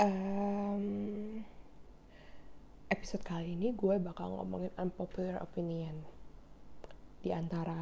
um, 0.00 0.84
episode 2.88 3.22
kali 3.22 3.52
ini 3.54 3.76
gue 3.76 4.00
bakal 4.00 4.32
ngomongin 4.40 4.72
unpopular 4.80 5.38
opinion. 5.44 5.94
Di 7.20 7.30
antara 7.36 7.76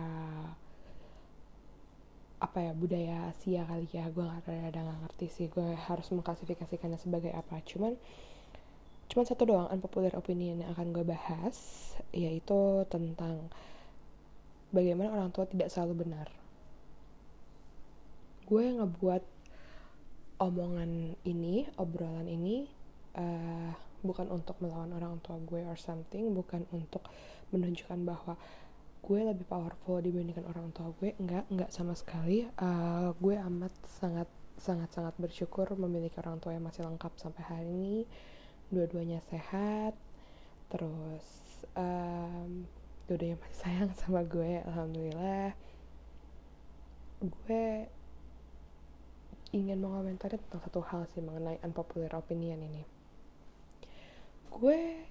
apa 2.39 2.59
ya 2.62 2.73
budaya 2.75 3.31
Asia 3.31 3.62
kali 3.65 3.87
ya. 3.95 4.11
Gue 4.11 4.27
nggak 4.27 4.75
ada 4.75 4.81
nggak 4.83 5.01
ngerti 5.07 5.27
sih. 5.31 5.46
Gue 5.46 5.78
harus 5.78 6.10
mengklasifikasikannya 6.10 6.99
sebagai 6.99 7.31
apa. 7.31 7.62
Cuman 7.62 7.94
cuman 9.08 9.24
satu 9.24 9.48
doang 9.48 9.72
unpopular 9.72 10.12
opinion 10.19 10.60
yang 10.60 10.71
akan 10.76 10.92
gue 10.92 11.00
bahas 11.00 11.56
yaitu 12.12 12.85
tentang 12.92 13.48
bagaimana 14.69 15.16
orang 15.16 15.30
tua 15.32 15.46
tidak 15.48 15.71
selalu 15.72 16.05
benar. 16.05 16.28
Gue 18.45 18.69
ngebuat 18.74 19.38
omongan 20.39 21.19
ini 21.27 21.66
obrolan 21.77 22.30
ini 22.30 22.70
uh, 23.19 23.74
bukan 24.06 24.30
untuk 24.30 24.62
melawan 24.62 24.95
orang 24.95 25.19
tua 25.19 25.42
gue 25.42 25.66
or 25.66 25.74
something 25.74 26.30
bukan 26.30 26.62
untuk 26.70 27.02
menunjukkan 27.51 28.06
bahwa 28.06 28.38
gue 29.02 29.20
lebih 29.24 29.46
powerful 29.46 29.98
dibandingkan 29.98 30.46
orang 30.46 30.70
tua 30.74 30.93
gue 31.01 31.15
enggak 31.19 31.46
enggak 31.51 31.70
sama 31.73 31.95
sekali. 31.98 32.46
Uh, 32.59 33.15
gue 33.19 33.34
amat 33.34 33.73
sangat 33.88 34.29
sangat 34.59 34.91
sangat 34.91 35.15
bersyukur 35.16 35.70
memiliki 35.79 36.19
orang 36.19 36.43
tua 36.43 36.55
yang 36.55 36.66
masih 36.66 36.84
lengkap 36.87 37.12
sampai 37.18 37.43
hari 37.46 37.70
ini. 37.70 37.96
Dua-duanya 38.68 39.24
sehat. 39.32 39.96
Terus 40.68 41.24
um, 41.73 42.68
dua-duanya 43.09 43.41
masih 43.41 43.59
sayang 43.59 43.91
sama 43.96 44.23
gue 44.27 44.60
alhamdulillah. 44.66 45.57
Gue 47.23 47.88
ingin 49.55 49.80
mengomentari 49.80 50.37
tentang 50.37 50.61
satu 50.65 50.80
hal 50.84 51.09
sih 51.12 51.25
mengenai 51.25 51.61
unpopular 51.65 52.12
opinion 52.16 52.61
ini 52.61 52.83
gue 54.49 55.07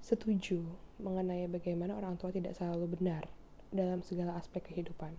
setuju 0.00 0.64
mengenai 0.96 1.44
bagaimana 1.50 1.92
orang 1.98 2.16
tua 2.16 2.32
tidak 2.32 2.56
selalu 2.56 2.96
benar 2.96 3.28
dalam 3.74 4.00
segala 4.00 4.38
aspek 4.38 4.64
kehidupan. 4.72 5.12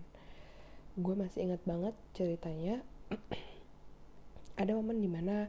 Gue 0.98 1.14
masih 1.14 1.46
ingat 1.46 1.62
banget 1.62 1.94
ceritanya. 2.16 2.82
ada 4.60 4.74
momen 4.74 4.98
di 4.98 5.06
mana 5.06 5.46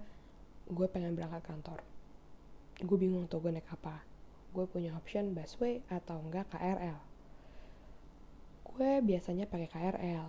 gue 0.69 0.87
pengen 0.87 1.17
berangkat 1.17 1.41
kantor. 1.49 1.79
Gue 2.85 2.97
bingung 3.01 3.25
tuh 3.25 3.41
gue 3.41 3.49
naik 3.49 3.65
apa. 3.73 4.05
Gue 4.53 4.69
punya 4.69 4.93
option 4.93 5.33
busway 5.33 5.81
atau 5.89 6.21
enggak 6.21 6.45
KRL. 6.53 6.99
Gue 8.69 8.91
biasanya 9.01 9.49
pakai 9.49 9.67
KRL. 9.67 10.27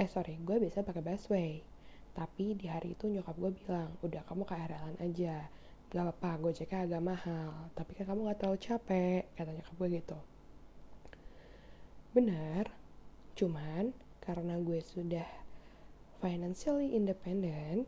Eh 0.00 0.08
sorry, 0.08 0.40
gue 0.40 0.56
biasa 0.56 0.80
pakai 0.80 1.04
busway. 1.04 1.60
Tapi 2.16 2.56
di 2.56 2.64
hari 2.72 2.96
itu 2.96 3.12
nyokap 3.12 3.36
gue 3.36 3.52
bilang, 3.60 3.92
udah 4.00 4.24
kamu 4.24 4.48
KRL-an 4.48 4.96
aja. 5.04 5.52
Gak 5.92 6.02
apa-apa 6.02 6.48
gojeknya 6.48 6.88
agak 6.88 7.02
mahal. 7.04 7.52
Tapi 7.76 7.92
kan 7.92 8.08
kamu 8.08 8.32
gak 8.32 8.38
terlalu 8.40 8.58
capek 8.64 9.22
katanya 9.36 9.62
ke 9.62 9.72
gue 9.76 9.88
gitu. 10.00 10.18
Benar 12.16 12.72
cuman 13.36 13.92
karena 14.24 14.56
gue 14.56 14.80
sudah 14.80 15.28
financially 16.24 16.96
independent 16.96 17.84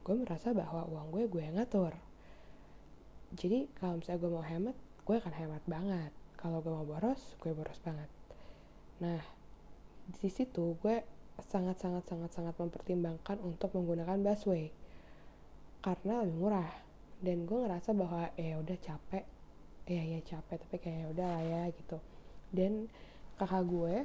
gue 0.00 0.14
merasa 0.16 0.56
bahwa 0.56 0.88
uang 0.88 1.12
gue 1.12 1.22
gue 1.28 1.42
yang 1.44 1.60
ngatur. 1.60 1.92
Jadi 3.36 3.68
kalau 3.76 4.00
misalnya 4.00 4.20
gue 4.24 4.32
mau 4.32 4.46
hemat 4.46 4.76
gue 5.04 5.16
akan 5.20 5.34
hemat 5.36 5.62
banget. 5.68 6.12
Kalau 6.40 6.64
gue 6.64 6.72
mau 6.72 6.88
boros 6.88 7.36
gue 7.36 7.52
boros 7.52 7.76
banget. 7.84 8.08
Nah 9.04 9.20
di 10.08 10.28
situ 10.32 10.80
gue 10.80 11.04
sangat 11.44 11.76
sangat 11.76 12.04
sangat 12.08 12.30
sangat 12.32 12.54
mempertimbangkan 12.56 13.36
untuk 13.44 13.72
menggunakan 13.76 14.16
busway. 14.24 14.72
Karena 15.84 16.24
lebih 16.24 16.36
murah. 16.40 16.72
Dan 17.20 17.48
gue 17.48 17.64
ngerasa 17.64 17.92
bahwa 17.96 18.32
eh 18.36 18.56
udah 18.56 18.76
capek. 18.80 19.24
Ya 19.86 20.02
ya 20.02 20.20
capek 20.24 20.56
tapi 20.66 20.76
kayak 20.80 20.98
ya 20.98 21.06
udah 21.12 21.26
lah 21.28 21.42
ya 21.44 21.62
gitu. 21.76 21.98
Dan 22.52 22.88
kakak 23.36 23.64
gue 23.68 23.96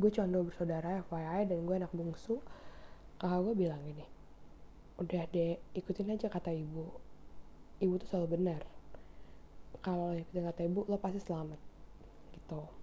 gue 0.00 0.10
cuma 0.16 0.32
dua 0.32 0.48
bersaudara 0.48 1.04
FYI 1.12 1.44
dan 1.44 1.58
gue 1.68 1.76
anak 1.76 1.92
bungsu 1.92 2.40
kakak 3.20 3.40
gue 3.44 3.54
bilang 3.68 3.80
gini 3.84 4.04
udah 5.00 5.24
deh 5.32 5.56
ikutin 5.72 6.12
aja 6.12 6.28
kata 6.28 6.52
ibu. 6.52 6.84
Ibu 7.80 7.96
tuh 8.04 8.08
selalu 8.12 8.28
benar. 8.36 8.62
Kalau 9.80 10.12
ikutin 10.12 10.44
kata 10.44 10.60
ibu 10.68 10.84
lo 10.84 11.00
pasti 11.00 11.24
selamat. 11.24 11.56
Gitu 12.36 12.79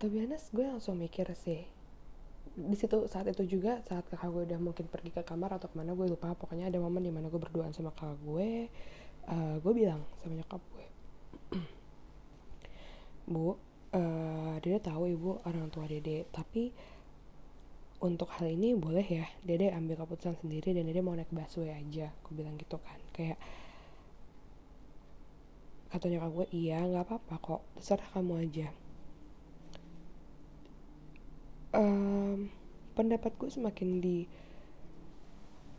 tapi 0.00 0.24
honest 0.24 0.48
gue 0.56 0.64
langsung 0.64 0.96
mikir 0.96 1.28
sih. 1.36 1.68
Di 2.56 2.72
situ 2.72 3.04
saat 3.04 3.28
itu 3.28 3.44
juga 3.44 3.84
saat 3.84 4.08
kakak 4.08 4.32
gue 4.32 4.42
udah 4.48 4.58
mungkin 4.58 4.88
pergi 4.88 5.12
ke 5.12 5.20
kamar 5.20 5.60
atau 5.60 5.68
ke 5.68 5.76
mana 5.76 5.92
gue 5.92 6.08
lupa. 6.08 6.32
Pokoknya 6.32 6.72
ada 6.72 6.80
momen 6.80 7.04
di 7.04 7.12
mana 7.12 7.28
gue 7.28 7.36
berduaan 7.36 7.76
sama 7.76 7.92
kakak 7.92 8.16
gue 8.24 8.72
uh, 9.28 9.56
gue 9.60 9.72
bilang 9.76 10.00
sama 10.24 10.40
nyokap 10.40 10.62
gue. 10.72 10.86
Bu 13.32 13.52
uh, 13.52 14.56
dede 14.64 14.80
tahu 14.80 15.12
ibu 15.12 15.44
orang 15.44 15.68
tua 15.68 15.84
dede 15.84 16.24
tapi 16.32 16.72
untuk 18.00 18.32
hal 18.40 18.48
ini 18.48 18.72
boleh 18.72 19.04
ya 19.04 19.28
dede 19.44 19.68
ambil 19.76 20.00
keputusan 20.00 20.40
sendiri 20.40 20.72
dan 20.72 20.88
dede 20.88 21.04
mau 21.04 21.12
naik 21.12 21.28
busway 21.28 21.76
aja. 21.76 22.08
Gue 22.24 22.40
bilang 22.40 22.56
gitu 22.56 22.80
kan 22.80 22.96
kayak 23.12 23.36
kata 25.92 26.08
nyokap 26.08 26.30
gue 26.32 26.46
iya 26.56 26.86
nggak 26.88 27.04
apa-apa 27.04 27.34
kok 27.42 27.62
terserah 27.76 28.08
kamu 28.14 28.46
aja 28.46 28.70
um, 31.74 32.50
pendapatku 32.98 33.50
semakin 33.50 34.02
di 34.02 34.26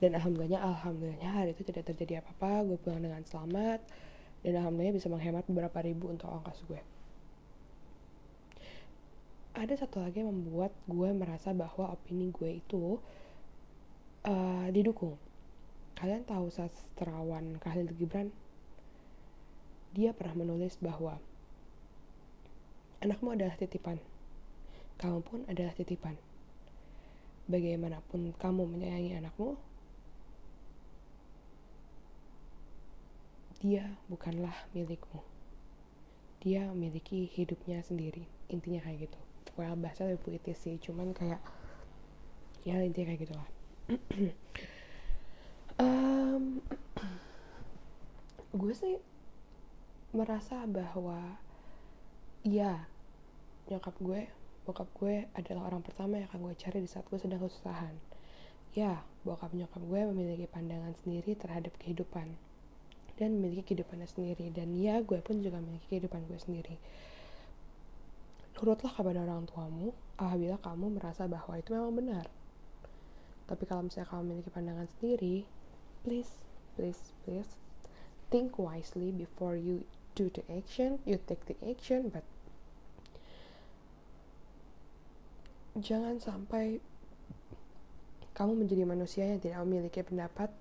dan 0.02 0.18
alhamdulillahnya 0.18 0.57
alhamdulillahnya 0.57 1.29
hari 1.29 1.53
itu 1.53 1.62
tidak 1.62 1.94
terjadi 1.94 2.25
apa-apa. 2.25 2.66
Gue 2.66 2.78
pulang 2.81 3.06
dengan 3.06 3.22
selamat 3.22 3.85
dan 4.41 4.53
alhamdulillah 4.57 4.97
bisa 4.97 5.07
menghemat 5.13 5.46
beberapa 5.46 5.78
ribu 5.85 6.09
untuk 6.09 6.25
ongkos 6.25 6.66
gue. 6.66 6.81
Ada 9.53 9.85
satu 9.85 10.01
lagi 10.01 10.25
yang 10.25 10.34
membuat 10.34 10.74
gue 10.90 11.09
merasa 11.13 11.53
bahwa 11.53 11.94
opini 11.94 12.34
gue 12.34 12.63
itu 12.63 12.97
uh, 14.25 14.68
didukung. 14.74 15.22
Kalian 15.94 16.25
tahu 16.25 16.50
sastrawan 16.50 17.62
Khalil 17.62 17.94
Gibran? 17.94 18.34
Dia 19.94 20.18
pernah 20.18 20.41
menulis 20.41 20.81
bahwa 20.81 21.22
anakmu 23.06 23.38
adalah 23.38 23.53
titipan 23.59 24.01
kamu 25.01 25.19
pun 25.25 25.39
adalah 25.50 25.73
titipan. 25.73 26.13
Bagaimanapun 27.50 28.38
kamu 28.38 28.69
menyayangi 28.69 29.17
anakmu, 29.17 29.57
dia 33.66 33.97
bukanlah 34.06 34.53
milikmu. 34.78 35.25
Dia 36.45 36.69
memiliki 36.69 37.25
hidupnya 37.34 37.81
sendiri. 37.81 38.29
Intinya 38.53 38.81
kayak 38.85 39.09
gitu. 39.09 39.19
Well, 39.57 39.75
bahasa 39.75 40.06
lebih 40.06 40.38
puitis 40.38 40.62
sih, 40.62 40.78
cuman 40.78 41.18
kayak 41.18 41.41
ya 42.62 42.78
intinya 42.85 43.13
kayak 43.13 43.22
gitu 43.25 43.33
lah. 43.33 43.50
um, 45.81 46.62
gue 48.53 48.73
sih 48.78 48.95
merasa 50.13 50.66
bahwa 50.69 51.41
ya 52.41 52.85
nyokap 53.69 53.95
gue 54.01 54.28
bokap 54.66 54.88
gue 55.01 55.25
adalah 55.33 55.73
orang 55.73 55.81
pertama 55.81 56.22
yang 56.22 56.29
akan 56.29 56.45
gue 56.45 56.55
cari 56.57 56.79
di 56.81 56.89
saat 56.89 57.05
gue 57.09 57.17
sedang 57.17 57.41
kesusahan. 57.41 57.97
Ya, 58.77 59.01
bokap 59.25 59.51
nyokap 59.51 59.81
gue 59.83 60.01
memiliki 60.13 60.47
pandangan 60.47 60.94
sendiri 61.01 61.35
terhadap 61.35 61.73
kehidupan 61.81 62.38
dan 63.19 63.38
memiliki 63.38 63.73
kehidupannya 63.73 64.07
sendiri 64.09 64.50
dan 64.50 64.73
ya 64.73 65.01
gue 65.01 65.19
pun 65.21 65.41
juga 65.44 65.61
memiliki 65.61 65.97
kehidupan 65.97 66.25
gue 66.29 66.39
sendiri. 66.39 66.75
Nurutlah 68.57 68.94
kepada 68.94 69.25
orang 69.25 69.50
tuamu 69.50 69.89
apabila 70.21 70.61
kamu 70.61 71.01
merasa 71.01 71.25
bahwa 71.25 71.57
itu 71.57 71.74
memang 71.74 71.97
benar. 71.97 72.25
Tapi 73.50 73.63
kalau 73.65 73.89
misalnya 73.89 74.07
kamu 74.07 74.21
memiliki 74.30 74.50
pandangan 74.53 74.88
sendiri, 74.97 75.50
please, 76.06 76.45
please, 76.77 77.12
please 77.25 77.57
think 78.31 78.56
wisely 78.56 79.12
before 79.12 79.59
you 79.59 79.83
do 80.15 80.31
the 80.31 80.45
action, 80.47 81.03
you 81.03 81.19
take 81.27 81.44
the 81.50 81.57
action, 81.68 82.07
but 82.07 82.24
jangan 85.79 86.19
sampai 86.19 86.83
kamu 88.35 88.63
menjadi 88.65 88.83
manusia 88.83 89.23
yang 89.27 89.39
tidak 89.39 89.59
memiliki 89.63 90.01
pendapat 90.03 90.51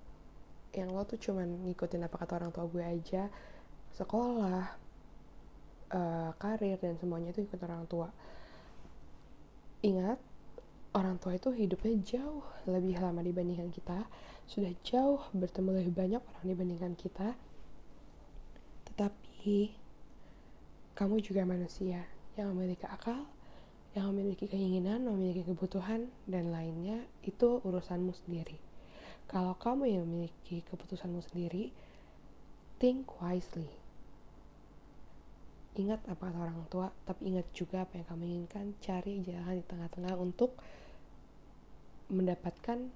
yang 0.71 0.91
lo 0.95 1.03
tuh 1.03 1.19
cuman 1.19 1.67
ngikutin 1.67 2.07
apa 2.07 2.15
kata 2.15 2.33
orang 2.39 2.51
tua 2.55 2.67
gue 2.67 2.83
aja. 2.83 3.27
Sekolah 3.91 4.71
uh, 5.91 6.31
karir 6.39 6.79
dan 6.79 6.95
semuanya 6.95 7.35
itu 7.35 7.43
ikut 7.43 7.59
orang 7.59 7.83
tua. 7.91 8.07
Ingat 9.83 10.19
orang 10.95 11.19
tua 11.19 11.35
itu 11.35 11.51
hidupnya 11.51 11.95
jauh 12.03 12.43
lebih 12.67 12.99
lama 12.99 13.19
dibandingkan 13.23 13.71
kita 13.71 14.07
sudah 14.47 14.71
jauh 14.83 15.23
bertemu 15.31 15.83
lebih 15.83 15.93
banyak 15.95 16.21
orang 16.23 16.45
dibandingkan 16.47 16.93
kita. 16.95 17.35
Tetapi 18.91 19.75
kamu 20.95 21.15
juga 21.23 21.43
manusia 21.47 22.03
yang 22.39 22.55
memiliki 22.55 22.87
akal 22.87 23.27
yang 23.91 24.15
memiliki 24.15 24.47
keinginan, 24.47 25.03
memiliki 25.03 25.43
kebutuhan, 25.43 26.07
dan 26.23 26.47
lainnya 26.55 27.03
itu 27.27 27.59
urusanmu 27.59 28.15
sendiri. 28.15 28.55
Kalau 29.27 29.55
kamu 29.59 29.83
yang 29.87 30.03
memiliki 30.07 30.63
keputusanmu 30.71 31.19
sendiri, 31.27 31.75
think 32.79 33.07
wisely. 33.19 33.67
Ingat 35.75 36.03
apa 36.07 36.31
kata 36.31 36.39
orang 36.39 36.67
tua, 36.67 36.91
tapi 37.07 37.35
ingat 37.35 37.47
juga 37.51 37.83
apa 37.83 37.99
yang 37.99 38.07
kamu 38.07 38.23
inginkan. 38.27 38.65
Cari 38.83 39.23
jalan 39.23 39.59
di 39.59 39.65
tengah-tengah 39.67 40.15
untuk 40.19 40.55
mendapatkan 42.11 42.91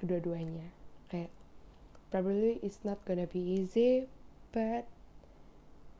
kedua-duanya. 0.00 0.68
Kayak 1.12 1.32
probably 2.08 2.60
it's 2.64 2.80
not 2.84 3.00
gonna 3.04 3.28
be 3.28 3.40
easy, 3.40 4.08
but 4.52 4.88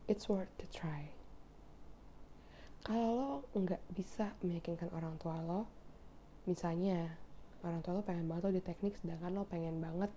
it's 0.09 0.25
worth 0.25 0.49
to 0.57 0.65
try 0.73 1.20
kalau 2.81 3.45
lo 3.45 3.57
nggak 3.57 3.81
bisa 3.93 4.33
meyakinkan 4.41 4.89
orang 4.93 5.15
tua 5.21 5.37
lo 5.41 5.69
misalnya 6.49 7.13
orang 7.61 7.81
tua 7.85 7.97
lo 7.97 8.01
pengen 8.01 8.25
banget 8.25 8.43
lo 8.49 8.51
di 8.53 8.63
teknik 8.63 8.97
sedangkan 8.97 9.31
lo 9.37 9.43
pengen 9.45 9.77
banget 9.77 10.09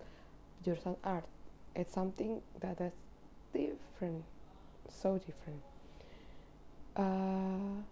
jurusan 0.64 0.96
art 1.04 1.28
it's 1.76 1.92
something 1.92 2.40
that 2.60 2.80
is 2.80 2.96
different 3.52 4.24
so 4.88 5.16
different. 5.20 5.62
Uh, 6.94 7.82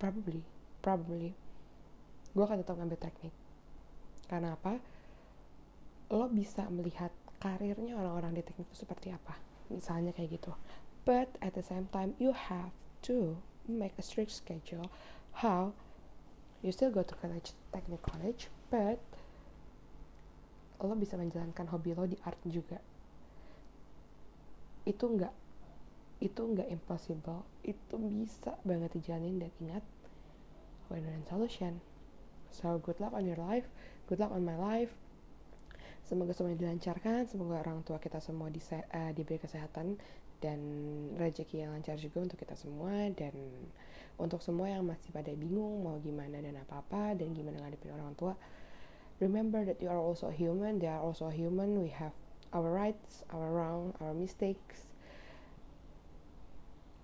probably 0.00 0.40
probably 0.80 1.32
gue 2.36 2.44
akan 2.44 2.60
tetap 2.62 2.76
ngambil 2.76 3.00
teknik. 3.00 3.34
Karena 4.28 4.54
apa? 4.54 4.78
Lo 6.12 6.28
bisa 6.30 6.68
melihat 6.68 7.10
karirnya 7.40 7.96
orang-orang 7.96 8.36
di 8.36 8.42
teknik 8.44 8.68
itu 8.70 8.86
seperti 8.86 9.10
apa. 9.12 9.36
Misalnya 9.72 10.14
kayak 10.14 10.38
gitu 10.40 10.52
but 11.06 11.38
at 11.40 11.54
the 11.54 11.62
same 11.62 11.86
time 11.94 12.12
you 12.18 12.34
have 12.34 12.74
to 13.00 13.38
make 13.70 13.94
a 13.96 14.02
strict 14.02 14.34
schedule 14.34 14.90
how 15.40 15.72
you 16.62 16.74
still 16.74 16.90
go 16.90 17.02
to 17.02 17.14
college 17.14 17.54
technical 17.72 18.02
college 18.02 18.50
but 18.68 18.98
lo 20.82 20.92
bisa 20.92 21.16
menjalankan 21.16 21.72
hobi 21.72 21.96
lo 21.96 22.04
di 22.04 22.20
art 22.28 22.36
juga. 22.44 22.76
Itu 24.84 25.08
enggak 25.08 25.32
itu 26.20 26.36
enggak 26.36 26.68
impossible. 26.68 27.48
Itu 27.64 27.96
bisa 27.96 28.60
banget 28.60 28.92
dijalanin 28.92 29.40
dan 29.40 29.52
ingat 29.56 29.84
and 30.92 31.24
solution. 31.24 31.80
So 32.52 32.76
good 32.76 33.00
luck 33.00 33.16
on 33.16 33.24
your 33.24 33.40
life 33.40 33.66
good 34.06 34.22
luck 34.22 34.30
on 34.30 34.44
my 34.46 34.56
life 34.56 34.94
semoga 36.06 36.30
semuanya 36.30 36.62
dilancarkan 36.62 37.26
semoga 37.26 37.58
orang 37.66 37.82
tua 37.82 37.98
kita 37.98 38.22
semua 38.22 38.46
di, 38.46 38.62
uh, 38.62 39.10
diberi 39.10 39.42
kesehatan 39.42 39.98
dan 40.38 40.60
rezeki 41.18 41.66
yang 41.66 41.74
lancar 41.74 41.98
juga 41.98 42.22
untuk 42.22 42.38
kita 42.38 42.54
semua 42.54 43.10
dan 43.18 43.34
untuk 44.16 44.40
semua 44.40 44.70
yang 44.70 44.86
masih 44.86 45.10
pada 45.12 45.34
bingung 45.34 45.82
mau 45.82 45.98
gimana 46.00 46.38
dan 46.40 46.56
apa-apa 46.62 47.18
dan 47.18 47.34
gimana 47.34 47.60
ngadepin 47.60 47.92
orang 47.92 48.14
tua. 48.16 48.38
Remember 49.18 49.64
that 49.64 49.80
you 49.80 49.88
are 49.88 50.00
also 50.00 50.28
human 50.28 50.78
they 50.78 50.88
are 50.88 51.00
also 51.00 51.32
human 51.32 51.80
we 51.80 51.88
have 51.88 52.12
our 52.52 52.68
rights 52.68 53.24
our 53.32 53.48
wrong 53.48 53.92
our 54.00 54.14
mistakes. 54.14 54.88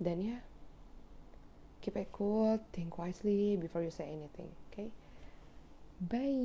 Dan 0.02 0.19
ya 0.22 0.28
yeah, 0.37 0.40
keep 1.81 1.99
it 1.99 2.12
cool 2.14 2.60
think 2.70 2.96
wisely 3.00 3.58
before 3.58 3.82
you 3.82 3.93
say 3.93 4.06
anything 4.08 4.52
okay? 4.70 4.94
Bye 6.02 6.38